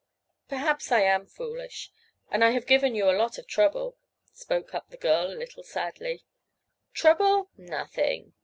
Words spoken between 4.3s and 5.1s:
spoke up the